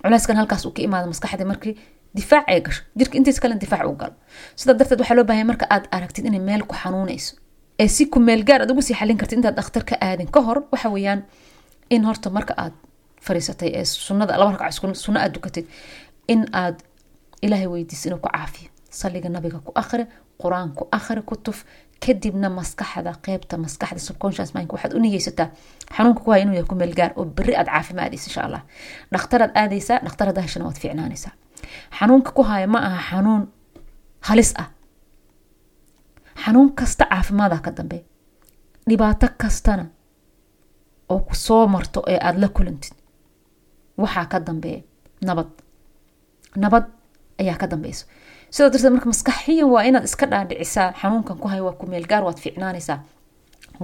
[0.03, 1.75] Culeyskan halkaas uu ka imaado maskaxdii markii
[2.15, 2.83] difaac ay gasho.
[2.97, 4.15] Jirka intiis kalen difaac u galo.
[4.57, 7.37] Sidaa darteed waxaa loo bahanya marka aad aragtid inay meel ku xanuunayso
[7.79, 10.41] ee si ku meel gaar aad ugu sii xalin kartid intaad dhakhtar ka aadin ka
[10.47, 11.21] hor waxa weeyaan
[11.91, 12.73] in horta marka aad
[13.27, 14.73] fariisatay ee sunnada laba rakac
[15.05, 15.67] sunno aad dukatid
[16.29, 16.77] in aad
[17.43, 18.71] ilaahay weydiis inuu ku caafiyo.
[18.91, 20.05] Saliga nabiga ku akhri
[20.43, 21.65] qur'aan ku akhri ku tuf
[22.05, 25.49] kadibna maskaxda qeybta maskaxda subconscious mind waxaad u niyeysataa.
[25.97, 28.63] Xanuunka ku haya inuu yahay ku meel gaar oo berri aad caafimaadaysa insha allah.
[29.13, 31.33] Dhakhtaraad aadaysaa dhakhtar haddaa heshana waad fiicnaanaysaa
[31.99, 33.43] xanuunka ku haya ma aha xanuun
[34.29, 34.69] halis ah
[36.43, 37.99] xanuun kasta caafimaada ka dambe
[38.89, 39.85] dhibaato kastana
[41.09, 42.95] oo ku soo marto ee aada la kulantid
[43.99, 44.83] waxaa ka dambeeya
[45.27, 45.49] nabad.
[46.57, 46.85] Nabad
[47.41, 48.07] ayaa ka dambeyso
[48.51, 52.39] sidoo darteed marka maskaxiyan waa inaad iska dhaadhicisaa xanuunkan ku hay waa ku meelgaar waad
[52.45, 52.99] fiicnaanaysaa.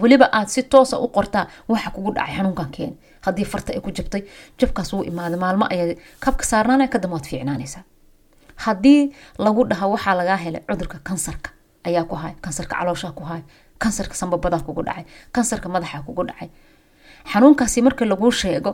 [0.01, 3.91] Weliba aad si toosa u qortaa waxa kugu dhacay xanuunkan keeni haddii farta ay ku
[3.97, 4.23] jabtay
[4.59, 7.83] jabkaas wuu imaaday maalmo ayaa kabka saarnaanaya kadamba waad fiicnaanaysaa.
[8.65, 9.03] Haddii
[9.39, 11.51] lagu dhaha waxaa lagaa helay cudurka kansarka
[11.89, 13.43] ayaa ku haya kansarka calooshaa ku haya
[13.83, 16.49] kansarka sambabadaa kugu dhacay kansarka madaxa kugu dhacay.
[17.33, 18.71] Xanuunkaasi marka laguu sheego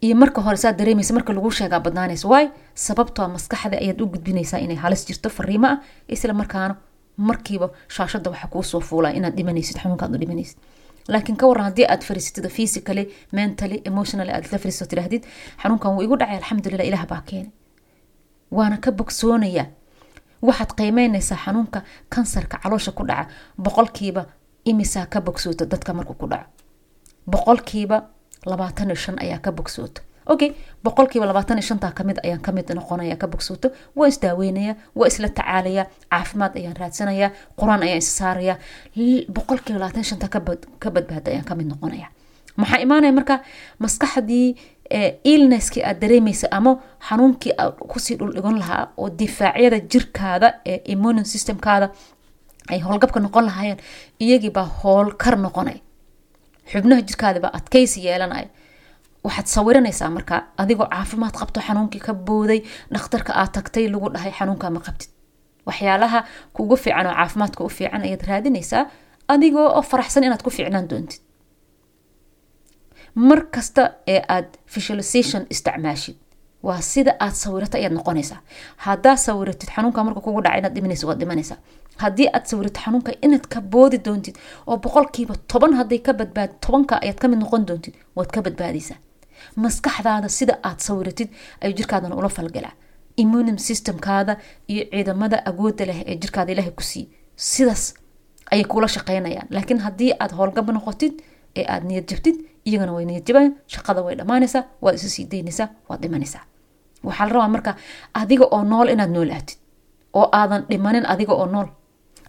[0.00, 4.58] iyo marka hore saa dareemaysa marka laguu sheegaa badnaanaysa waay sababtoo maskaxda ayaad u gudbinaysaa
[4.64, 6.74] inay halis jirto fariimo ah isla markaana
[7.16, 10.58] markiiba shaashada waxa kuu soo fuulaa inaad dhimanaysid xanuunkaad u dhimanaysid.
[11.08, 15.22] Laakiin ka waran haddii aad fariisatid physically mentally emotionally aad la fariisato tidhaahdid
[15.62, 17.50] xanuunkan wuu igu dhacay alxamdulilah ilaah baa keenay.
[18.50, 19.66] Waana ka bogsoonayaa
[20.48, 21.80] waxaad qiimeynaysaa xanuunka
[22.14, 23.28] kansarka caloosha ku dhaca.
[23.64, 24.22] Boqolkiiba
[24.70, 26.48] imisaa ka bogsoota dadka markuu ku dhaco.
[27.30, 28.02] Boqolkiiba
[28.46, 30.50] labaatan iyo shan ayaa ka bogsoota okay
[30.84, 33.68] boqolkiiba labaatan iyo shantaa ka mid ayaan ka mid noqonaya ka bogsooto.
[33.96, 37.30] Waa isdaaweynaya waa isla tacaalaya caafimaad ayaan raadsanayaa
[37.60, 38.56] qur'aan ayaan is saaraya
[39.36, 40.28] boqolkiiba labaatan shantaa
[40.82, 42.08] ka badbaada ayaan ka mid noqonaya
[42.56, 43.34] maxaa imaanaya marka
[43.82, 44.48] maskaxdii
[45.32, 46.72] illnesskii aad dareemaysa ama
[47.08, 51.86] xanuunkii aad ku sii dhuldhigan lahaa oo difaacyada jirkaada ee immune systemkaada
[52.72, 53.78] ay howlgabka noqon lahaayeen
[54.24, 55.78] iyagiibaa howlkar noqonay.
[56.72, 58.48] Xubnaha jirkaadibaa adkaysi yeelanaya
[59.24, 62.60] waxaad sawiranaysaa markaa adigoo caafimaad qabto xanuunkii ka booday
[62.94, 65.10] dhakhtarka aad tagtay lagu dhahay xanuunka ma qabtid.
[65.66, 66.24] Waxyaalaha
[66.56, 68.84] kugu fiican oo caafimaadka u fiican ayaad raadinaysaa
[69.28, 71.20] adigoo oo faraxsan inaad ku fiicnaan doontid
[73.14, 76.16] mar kasta ee aad visualization isticmaashid.
[76.62, 78.40] Waa sida aad sawirato ayaad noqonaysaa.
[78.76, 81.58] Haddaad sawiratid xanuunka marka kugu dhaca inaad dhimanaysa waad dhimanaysaa.
[81.96, 86.94] Haddii aad sawirato xanuunka inaad ka boodi doontid oo boqolkiiba toban hadday ka badbaad tobanka
[87.02, 88.96] ayaad ka mid noqon doontid waad ka badbaadaysaa.
[89.56, 91.28] Maskaxdaada sida aad sawiratid
[91.60, 92.72] ayuu jirkaadana ula falgalaa.
[93.16, 94.36] Immunim systemkaada
[94.68, 97.94] iyo ciidamada awooda leh ee jirkaada ilaahay ku siiy sidaas
[98.52, 101.12] ayay kula shaqeynayaan laakiin haddii aad howlgab noqotid
[101.56, 102.36] ee aad niyad jabtid
[102.68, 106.42] iyagana way niyad jabayan shaqada way dhammaanaysaa waad isu sii daynaysaa waad dhimanaysaa.
[107.06, 107.72] Waxaa la rabaa marka
[108.20, 109.58] adiga oo nool inaad noolaatid
[110.18, 111.68] oo aadan dhimanin adiga oo nool.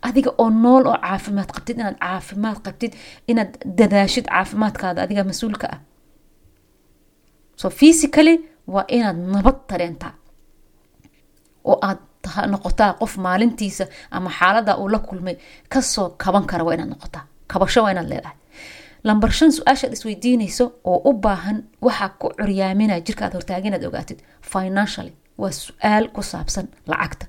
[0.07, 2.91] Adiga oo nool oo caafimaad qabtid inaad caafimaad qabtid
[3.31, 5.79] inaad dadaashid caafimaadkaada adiga mas'uulka ah.
[7.61, 8.35] So physically
[8.73, 10.13] waa inaad nabad tareentaa.
[11.69, 11.99] Oo aad
[12.53, 15.35] noqotaa qof maalintiisa ama xaalada uu la kulmay
[15.73, 17.23] ka soo kaban kara waa inaad noqotaa.
[17.51, 18.37] Kabasho waa inaad leedahay
[19.07, 24.19] lambar shan su'aashaad isweydiinayso oo u baahan waxaa ku curyaaminaya jirka aad inaad ogaatid.
[24.53, 27.25] Financially waa su'aal ku saabsan lacagta.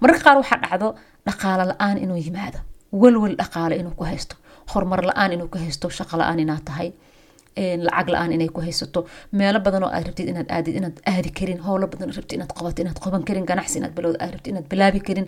[0.00, 0.88] Mararka qaar waxaa dhacdo
[1.26, 2.58] dhaqaalo la'aan inuu yimaado.
[3.00, 4.34] Welwel dhaqaale inuu ku haysto.
[4.72, 5.86] Horumar la'aan inuu ku haysto.
[5.98, 6.88] Shaqo la'aan inaad tahay.
[7.86, 9.00] Lacag la'aan inay ku haysato.
[9.38, 11.58] Meelo badan oo aad rabtid inaad aadid inaad aadi karin.
[11.66, 13.44] Howlo badan rabtid inaad qabato inaad qaban karin.
[13.50, 15.26] Ganacsi inaad balowda aad rabtid inaad bilaabi karin.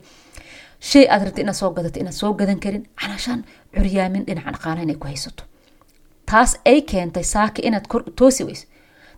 [0.91, 2.83] Shay aad rabtid inaad soo gadato inaad soo gadan karin.
[3.01, 3.41] Calaashaan
[3.75, 5.43] curyaamin dhinaca dhaqaalaha inay ku haysato
[6.31, 7.87] taas ay keentay saaka inaad
[8.19, 8.67] toosi weyso.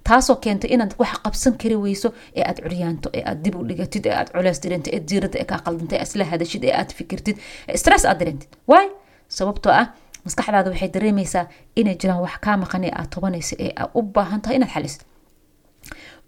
[0.09, 4.07] Taasoo keentay inaad wax qabsan kari weyso ee aad curyaanto ee aad dib u dhigatid
[4.07, 7.37] ee aad culeys dirintid ee diirada ee kaa qaldantay ee isla hadashid ee aad fikirtid
[7.69, 8.89] ee stress aad dirintid waay
[9.39, 9.87] sababtoo ah
[10.25, 11.45] maskaxdaada waxay dareemaysaa
[11.81, 15.03] inay jiraan wax kaa maqan ee aad tobanaysa ee aad u baahan tahay inaad xalisid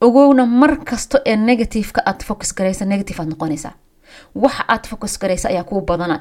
[0.07, 3.75] ogowna mar kasto ee negativeka aad focus garaysa negative aad noqonaysaa
[4.45, 6.17] waxa aad focus garaysa ayaa kuu badana.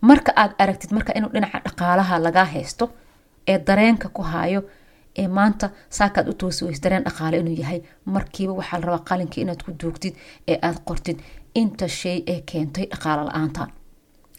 [0.00, 2.84] Marka aad aragtid marka inuu dhinaca dhaqaalaha lagaa haysto
[3.50, 4.60] ee dareenka ku haayo
[5.20, 5.66] ee maanta
[5.98, 7.80] saakaad u toosi weysa dareen dhaqaale inuu yahay.
[8.14, 10.14] Markiiba waxaa la rabaa qalinkii inaad ku duugtid
[10.50, 11.18] ee aad qortid.
[11.60, 13.68] Inta shay ee keentay dhaqaalo la'aantan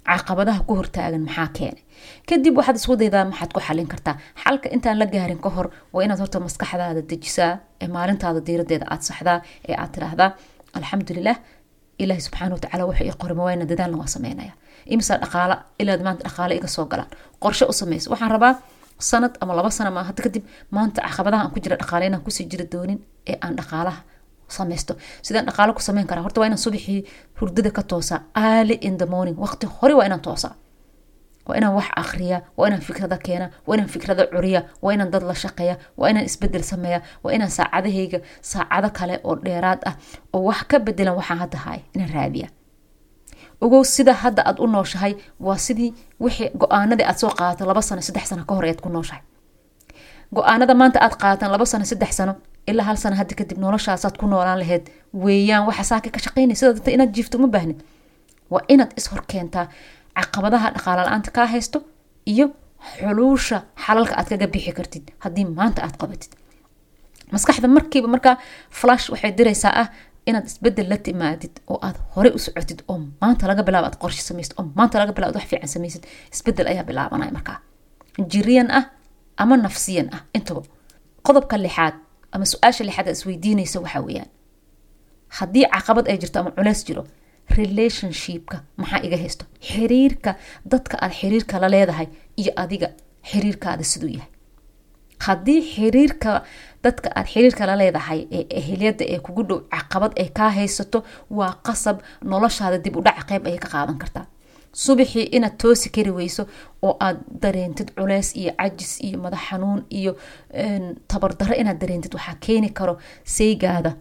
[0.09, 1.83] caqabadaha ku hortaagan maxaa keenay
[2.29, 4.15] kadib waxaad isku daydaa maxaad ku xalin kartaa.
[4.43, 9.01] Xalka intaan la gaarin ka hor waa inaad horta maskaxdaada dejisaa ee maalintaada diiradeeda aad
[9.09, 9.37] saxdaa
[9.69, 10.29] ee aad tiraahdaa
[10.77, 11.37] alxamdulilah
[12.03, 14.53] ilaahi subxaana watacaala wuxuu ii qoray mawayna dadaalna waa sameynaya.
[14.93, 17.09] Imisa dhaqaala ilaad maanta dhaqaale iga soo galaan.
[17.43, 18.53] Qorshe u samaysa waxaan rabaa
[18.99, 20.43] sanad ama laba sana ma hadda kadib
[20.75, 22.99] maanta caqabadaha aan ku jira dhaqaale inaan ku sii jira doonin
[23.31, 24.01] ee aan dhaqaalaha
[24.57, 24.93] samaysto.
[25.25, 26.99] Sidaan dhaqaalo ku sameyn karaa horta waa inaan subaxii
[27.39, 30.53] hurdada ka toosaa early in the morning waqti hore waa inaan toosaa
[31.47, 35.23] waa inaan wax akriya waa inaan fikrada keena waa inaan fikrada curiya waa inaan dad
[35.29, 38.19] la shaqeeya waa inaan isbeddel sameeya waa inaan saacadahayga
[38.51, 39.95] saacado kale oo dheeraad ah
[40.35, 42.47] oo wax ka bedelan waxaan hadda haay inaan raadiya
[43.65, 45.13] ogow sida hadda aad u nooshahay
[45.45, 45.91] waa sidii
[46.23, 49.23] wixii go'aanadii aad soo qaadato laba sano saddex sano ka hor ayaad ku nooshahay.
[50.35, 52.33] Go'aanada maanta aad qaadataan laba sano saddex sano
[52.69, 54.83] ilaa hal sano hadda kadib noloshaasaad ku noolaan laheyd
[55.23, 57.79] weeyaan waxa saaka ka shaqeynaya sida danta inaad jiifto uma baahnid
[58.51, 59.65] waa inaad ishor keentaa
[60.17, 61.77] caqabadaha dhaqaala la'aanta kaa haysto
[62.33, 62.45] iyo
[62.97, 66.31] xuluusha xalalka aad kaga bixi kartid haddii maanta aad qabatid.
[67.33, 68.35] Maskaxda markiiba markaa
[68.79, 69.87] flash waxay diraysaa ah
[70.29, 74.21] inaad isbeddel la timaadid oo aad horey u socotid oo maanta laga bilaabo aad qorshe
[74.29, 76.03] samaysid oo maanta laga bilaabo wax fiican samaysid
[76.35, 77.57] isbeddel ayaa bilaabanaya markaa
[78.31, 78.83] jiriyan ah
[79.41, 80.61] ama nafsiyan ah intaba
[81.27, 81.95] qodobka lixaad
[82.33, 84.29] ama su'aasha lixaad aad isweydiinaysa waxaa weeyaan.
[85.37, 87.03] Haddii caqabad ay jirto ama culeys jiro
[87.57, 89.45] relationshipka maxaa iga haysto?
[89.69, 90.31] Xiriirka
[90.71, 92.07] dadka aad xiriirka la leedahay
[92.41, 92.87] iyo adiga
[93.31, 94.29] xiriirkaada siduu yahay
[95.25, 96.31] haddii xiriirka
[96.83, 100.99] dadka aad xiriirka la leedahay ee eheliyada ee kugu dhow caqabad ay kaa haysato
[101.37, 101.97] waa qasab
[102.31, 104.25] noloshaada dib u dhac qeyb ayay ka qaadan kartaa.
[104.83, 106.43] Subaxii inaad toosi kari weyso
[106.87, 110.11] oo aad dareentid culeys iyo cajis iyo madax xanuun iyo
[111.07, 112.93] tabardaro inaad dareentid waxaa keeni karo
[113.35, 113.91] saygaada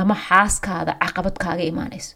[0.00, 2.14] ama xaaskaada caqabad kaaga imaanayso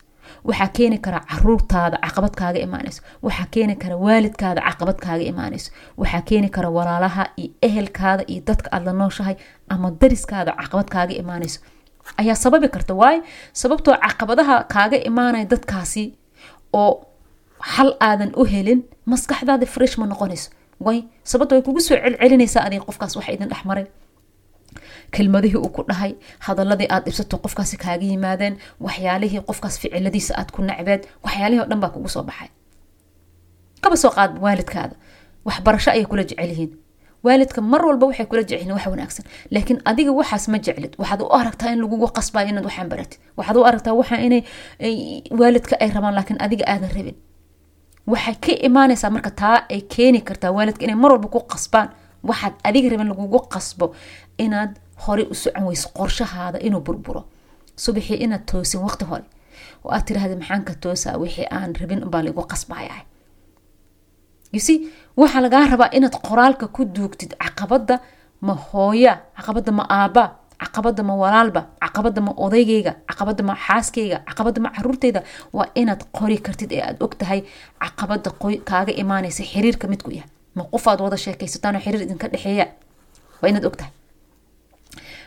[0.48, 6.22] waxaa keeni kara caruurtaada caqabad kaaga imaanayso waxaa keeni kara waalidkaada caqabad kaaga imaanayso waxaa
[6.28, 9.36] keeni kara walaalaha iyo ehelkaada iyo dadka aad la nooshahay
[9.68, 11.60] ama dariskaada caqabad kaaga imaanayso
[12.20, 12.94] ayaa sababi karta.
[12.94, 13.20] Waayo
[13.52, 16.04] sababtoo caqabadaha kaaga imaanaya dadkaasi
[16.72, 16.92] oo
[17.74, 18.80] xal aadan u helin
[19.12, 20.48] maskaxdaada fresh ma noqonayso
[20.86, 20.98] way
[21.30, 23.86] sababto way kugu soo celcelinaysaa adiga qofkaas waxa idin dhexmaray
[25.14, 26.12] kelmadihii uu ku dhahay
[26.46, 28.54] hadaladii aad dhibsato qofkaasi kaaga yimaadeen
[28.86, 32.48] waxyaalihii qofkaas ficiladiisa aad ku nacbeed waxyaalihii o dhan baa kugu soo baxay.
[33.82, 34.94] Kaba soo qaad waalidkaada
[35.48, 36.72] waxbarasho ayay kula jecel yihiin
[37.24, 40.92] waalidka mar walba waxay kula jecelyihin wax wanaagsan laakiin adiga waxaas ma jeclid.
[41.00, 44.42] Waxaad u aragtaa in lagugu qasbayo inaad waxaan baratid waxaad u aragtaa waxa inay
[45.40, 47.16] waalidka ay rabaan laakiin adiga aadan rabin.
[48.12, 51.88] Waxay ka imaanaysaa marka taa ay keeni kartaa waalidka inay mar walba ku qasbaan.
[52.28, 53.86] Waxaad adiga rabin lagugu qasbo
[54.44, 54.72] inaad
[55.04, 57.22] horey u socon weyso qorshahaada inuu burburo.
[57.84, 59.24] Subaxii inaad toosin waqti hore.
[59.84, 60.72] Oo aad tirahda maxaan ka
[61.22, 63.04] wixii aan rabin unbaa laigu qasbayahay
[64.52, 64.74] yusi
[65.20, 68.00] waxaa lagaa rabaa inaad qoraalka ku duugtid caqabada
[68.40, 70.24] ma hooya caqabada ma aaba
[70.62, 75.20] caqabada ma walaalba caqabada ma odaygayga caqabada ma xaaskayga caqabada ma caruurtayda
[75.56, 77.40] waa inaad qori kartid ee aad ogtahay
[77.82, 78.30] caqabada
[78.70, 82.66] kaaga imaanaysa xiriirka midku yahay ma qofaad wada sheekaysataan xiriir idinka dhexeeya?
[83.40, 83.92] Waa inaad ogtahay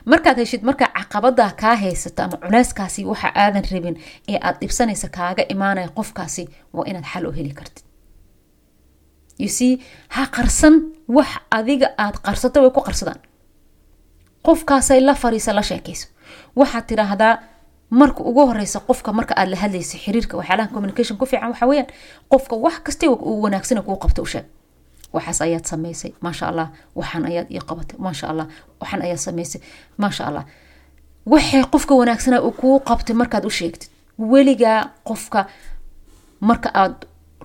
[0.06, 3.96] markaad heshid markaa caqabadaa kaa haysata ama culeyskaasi waxa aadan rabin
[4.32, 7.86] ee aad dhibsanaysa kaaga imaanaya qofkaasi waa inaad xal u heli kartid.
[9.40, 9.78] Yusee
[10.16, 10.76] ha qarsan
[11.18, 13.20] wax adiga aad qarsato way ku qarsadaan.
[14.46, 16.08] Qofkaasay la fariisa la sheekayso.
[16.56, 17.34] Waxaad tidhaahdaa
[17.90, 21.88] marka ugu horeysa qofka marka aad la hadlaysa xiriirka waxyaalaha communication ku fiican waxa weyaan
[22.32, 24.26] qofka wax kasta uu wanaagsana kuu qabta u
[25.14, 27.98] waxaas ayaad samaysay maasha allah waxaan ayaad ii qabatay.
[28.06, 28.48] Maasha allah
[28.82, 29.62] waxaan ayaad samaysay
[29.98, 30.46] maasha allah.
[31.26, 33.90] Waxay qofka wanaagsana uu kuu qabtay markaad u sheegtid.
[34.32, 35.46] Weligaa qofka
[36.40, 36.96] marka aad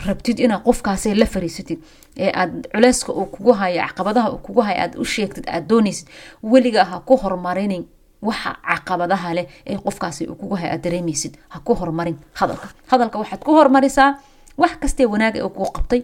[0.07, 1.79] rabtid inaad qofkaasi la fariisatid
[2.17, 6.09] ee aad culeyska uu kugu hayo caqabadaha uu kugu hayo aad u sheegtid aad doonaysid
[6.43, 7.85] weligaa ha ku horumarinin
[8.23, 11.35] waxa caqabadaha leh ee qofkaasi uu kugu hayo aad dareemaysid.
[11.49, 12.69] Ha ku horumarin hadalka.
[12.91, 14.11] Hadalka waxaad ku horumarisaa
[14.59, 16.03] wax kastee wanaaga uu kuu qabtay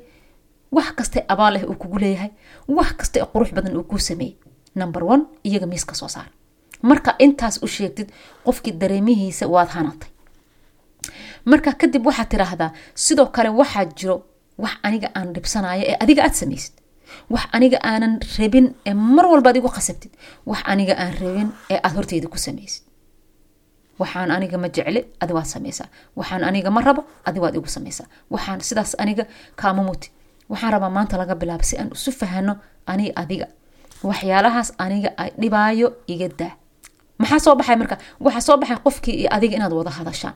[0.77, 2.31] wax kastee abaal leh uu kugu leeyahay.
[2.69, 4.37] Wax kasta ee qurux badan uu kuu sameeyey
[4.75, 6.29] number one iyaga miiska soo saar.
[6.83, 8.09] Marka intaas u sheegtid
[8.45, 10.09] qofkii dareemihiisa waad hanatay
[11.51, 14.17] marka kadib waxaad tiraahdaa sidoo kale waxaa jiro
[14.59, 16.73] wax aniga aan dhibsanayo ee adiga aad samaysid.
[17.31, 20.13] Wax aniga aanan rabin ee mar walba igu qasabtid
[20.51, 22.83] wax aniga aan rabin ee aad horteyda ku samaysid.
[24.01, 25.89] Waxaan aniga ma jecle adi waad samaysaa.
[26.17, 28.07] Waxaan aniga ma rabo adi waad igu samaysaa.
[28.31, 29.25] Waxaan sidaas aniga
[29.57, 30.11] kaama muti
[30.53, 32.55] waxaan rabaa maanta laga bilaabo si aan isu fahano
[32.87, 33.47] ani adiga.
[34.09, 36.53] Waxyaalahaas aniga ay dhibaayo iga daa.
[37.19, 37.97] Maxaa soo baxay marka?
[38.25, 40.35] Waxaa soo baxay qofkii iyo adiga inaad wada hadashaan.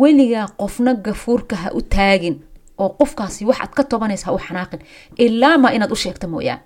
[0.00, 2.36] Weligaa qofna gafuurka ha u taagin
[2.82, 4.80] oo qofkaasi waxaad ka tobanaysa ha u xanaaqin
[5.24, 6.60] ilaamaa inaad u sheegta mooyaan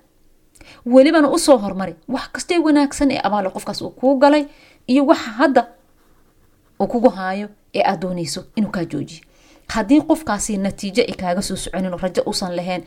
[0.87, 4.45] welibana u soo hormari wax kastee wanaagsan ee abaale qofkaas uu kuu galay
[4.93, 5.63] iyo waxa hadda
[6.81, 9.23] uu kugu haayo ee aad doonayso inuu kaa joojiyo
[9.69, 12.83] haddii qofkaasi natiijo ay kaaga soo soconin rajo uusan lahayn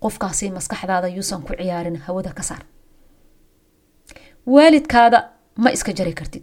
[0.00, 2.62] qofkaasi maskaxdaada yuusan ku ciyaarin hawada ka saar.
[4.46, 6.42] Waalidkaada ma iska jari kartid.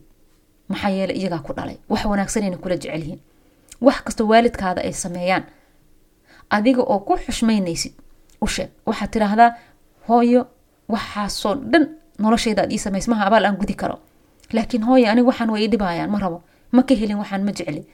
[0.70, 1.78] Maxaa yeele iyagaa ku dhalay.
[1.90, 3.20] Wax wanaagsanayna kula jecelyihiin
[3.82, 5.44] wax kastoo waalidkaada ay sameeyaan
[6.50, 7.94] adiga oo ku xushmaynaysid
[8.42, 8.70] u sheeg.
[8.86, 9.52] Waxaad tidhaahdaa
[10.08, 10.48] hooyo
[10.90, 11.90] waxaasoo dhan
[12.20, 14.00] noloshayda aad ii samays abaal aan gudi karo.
[14.54, 16.10] Laakiin hooyo aniga waxaan way dhibaayaan.
[16.10, 16.44] Ma rabo.
[16.72, 17.86] Ma ka helin waxaan ma jecli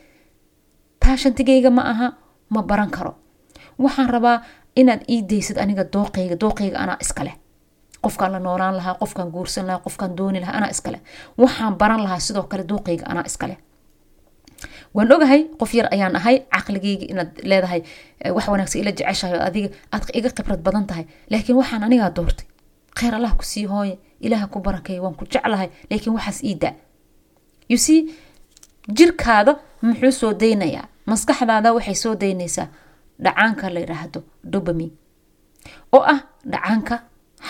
[1.16, 2.08] taashantigayga ma aha
[2.50, 3.16] ma baran karo.
[3.80, 4.42] Waxaan rabaa
[4.76, 7.36] inaad ii daysid aniga dooqayga dooqayga anaa iskaleh
[8.04, 11.00] qofkaan la noolaan lahaa qofkaan guursan lahaa qofkaan dooni lahaa anaa iskale
[11.38, 13.56] waxaan baran lahaa sidoo kale duuqayga anaa iskale
[14.96, 17.82] waan ogahay qof yar ayaan ahay caqligayga inaad leedahay
[18.36, 21.06] wax wanaagsan ila jeceshahay adiga aad iga khibrad badan tahay.
[21.32, 22.46] Laakiin waxaan anigaa doortay.
[22.98, 23.96] Kheyr allah ku sii hooye
[24.26, 26.74] ilaaha ku barakeeya waan ku jeclahay laakiin waxaas ii daa.
[27.72, 28.00] You see
[28.98, 32.68] jirkaada muxuu soo daynayaa maskaxdaada waxay soo daynaysaa
[33.24, 34.20] dhacaanka la yidhaahdo
[34.54, 34.92] dobamin
[35.96, 36.20] oo ah
[36.52, 36.96] dhacaanka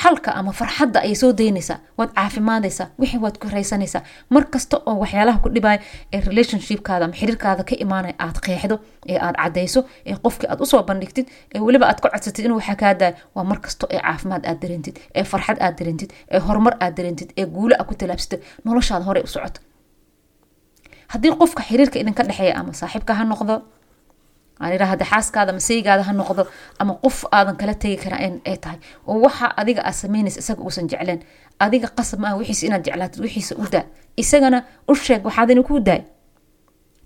[0.01, 4.01] xalka ama farxadda ayay soo daynaysaa waad caafimaadaysaa wixii waad ku raysanaysaa.
[4.29, 5.79] Mar kasta oo waxyaalaha ku dhibaya
[6.13, 8.75] ee relationshipkaada ama xiriirkaada ka imaanaya aad qeexdo
[9.11, 12.57] ee aad cadayso ee qofkii aad u soo bandhigtid ee weliba aad ka codsatid inuu
[12.61, 13.59] waxaa kaa daaya waa mar
[13.89, 17.87] ee caafimaad aad dareentid ee farxad aad dareentid ee horumar aad dareentid ee guulo aad
[17.89, 19.59] ku talaabsatid noloshaada hore u socoto
[21.11, 23.55] haddii qofka xiriirka idinka dhexeeya ama saaxiibka ha noqdo
[24.75, 26.43] idhaahda xaaskaada masaygaada ha noqdo
[26.81, 28.17] ama qof aadan kala tegi kara
[28.49, 31.19] ay tahay oo waxa adiga aad samaynaysa isaga uusan jecleen
[31.65, 33.85] adiga qasab maaha wixiisa inaad jeclaatid wixiisa u daa.
[34.21, 34.59] Isagana
[34.91, 36.01] u sheeg waxaadina kuu daay.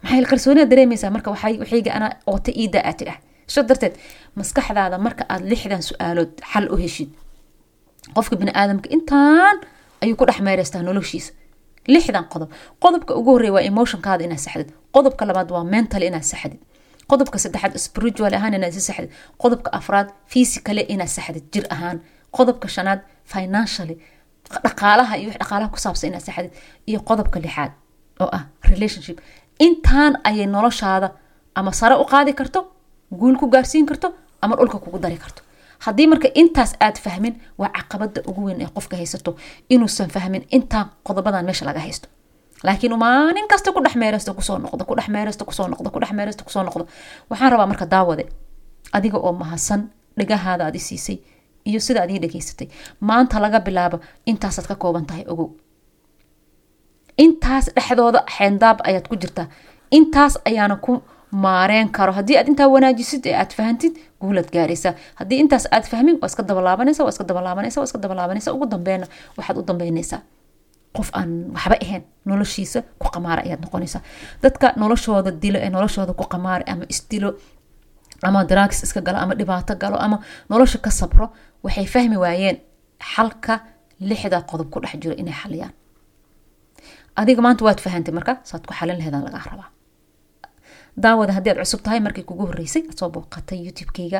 [0.03, 3.17] Maxay kalsoonida dareemaysaa marka waxayga anaa oota ii daa aad tidhah
[3.53, 3.93] sho darteed
[4.39, 7.09] maskaxdaada marka aad lixdan su'aalood xal u heshid
[8.15, 9.55] qofka bini aadamka intaan
[10.03, 11.31] ayuu ku dhex meereystaa noloshiisa
[11.93, 12.49] lixdan qodob.
[12.83, 14.69] Qodobka ugu horreeya waa emotionkaada inaad saxdid.
[14.95, 16.59] Qodobka labaad waa mental inaad saxdid.
[17.11, 19.09] Qodobka saddexaad spiritual ahaan inaad si saxdid.
[19.43, 21.43] Qodobka afraad physically inaad saxdid.
[21.53, 21.97] Jir ahaan.
[22.37, 22.99] Qodobka shanaad
[23.33, 23.95] financially
[24.65, 26.51] dhaqaalaha iyo wix dhaqaalaha ku saabsan inaad saxdid.
[26.89, 27.71] Iyo qodobka lixaad
[28.23, 29.17] oo ah relationship.
[29.65, 31.07] Intaan ayay noloshaada
[31.59, 32.59] ama sare u qaadi karto
[33.19, 34.07] guul ku gaarsiin karto
[34.43, 35.41] ama dhulka kugu dari karto
[35.85, 39.31] haddii marka intaas aad fahmin waa caqabada ugu weyn ee qofka haysato
[39.69, 42.07] inuusan fahmin intaa qodobadan meesha laga haysto.
[42.63, 45.89] Laakiin maalin kasta ku dhex meereysto ku soo noqdo ku dhex meereysto ku soo noqdo
[45.93, 46.83] ku dhex meereysto ku soo noqdo.
[47.29, 48.23] Waxaan rabaa marka daawade
[48.97, 49.81] adiga oo mahadsan
[50.17, 51.17] dhigahaada aad siisay
[51.69, 52.69] iyo sida aad ii
[52.99, 55.49] maanta laga bilaabo intaasaad ka kooban tahay ogow.
[57.17, 59.47] Intaas dhexdooda xeendaab ayaad ku jirtaa.
[59.97, 61.01] Intaas ayaana ku
[61.43, 62.11] maareen karo.
[62.17, 66.43] Haddii aad intaa wanaajisid ee aad fahantid guulaad gaaraysaa haddii intaas aad fahmin waa iska
[66.49, 69.05] dabalaabanaysa waa iska dabalaabanaysa waa iska dabalaabanaysa ugu dambeena
[69.37, 70.21] waxaad u dambeynaysaa.
[70.97, 74.01] Qof aan waxba ahayn noloshiisa ku qamaara ayaad noqonaysaa.
[74.43, 77.29] Dadka noloshooda dilo ee noloshooda ku qamaara ama isdilo
[78.27, 80.17] ama drugs iska galo ama dhibaato galo ama
[80.49, 81.25] nolosha ka sabro
[81.63, 82.57] waxay fahmi waayeen
[83.13, 83.53] xalka
[84.09, 85.73] lixda qodob ku dhex jiro inay xaliyaan.
[87.19, 89.69] Adiga maanta waad fahantay marka saad ku xalin laheedaan lagaa rabaa
[91.03, 94.19] daawada haddii aad cusub tahay markii kugu horeysay aad soo booqatay youtube-keyga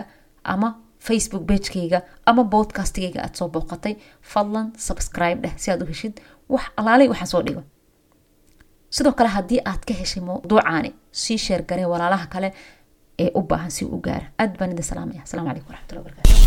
[0.54, 0.70] ama
[1.08, 3.96] facebook bagekeyga ama podcastkeyga aad soo booqatay
[4.34, 6.16] fadlan subscribe dheh si aad u heshid
[6.54, 7.64] wax alaalay waxaan soo dhigo.
[8.96, 10.90] Sidoo kale haddii aad ka heshay mawduucaani
[11.22, 12.50] sii sheer garee walaalaha kale
[13.24, 16.45] ee u baahan si u gaara aad baan idin salaamaya asalaamu calaykum waraxmatullahi wabarakatu